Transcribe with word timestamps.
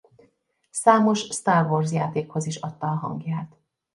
Számos 0.69 1.19
Star 1.19 1.65
Wars 1.69 1.91
játékhoz 1.91 2.45
is 2.45 2.55
adta 2.55 2.87
a 2.87 2.95
hangját. 2.95 3.55